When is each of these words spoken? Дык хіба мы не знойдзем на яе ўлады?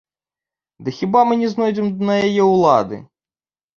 Дык 0.87 0.95
хіба 1.01 1.21
мы 1.31 1.37
не 1.43 1.49
знойдзем 1.53 1.93
на 2.11 2.15
яе 2.27 2.43
ўлады? 2.55 2.95